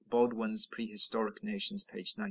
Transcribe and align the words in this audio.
(Baldwin's 0.09 0.65
"Prehistoric 0.65 1.43
Nations," 1.43 1.83
p. 1.83 1.97
91.) 1.97 2.03